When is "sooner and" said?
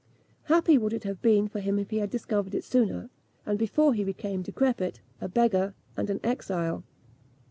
2.63-3.59